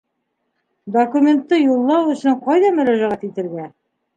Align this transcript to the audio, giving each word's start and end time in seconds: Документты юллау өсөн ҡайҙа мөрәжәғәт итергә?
Документты 0.95 1.61
юллау 1.75 2.09
өсөн 2.15 2.41
ҡайҙа 2.49 2.73
мөрәжәғәт 2.79 3.31
итергә? 3.33 3.71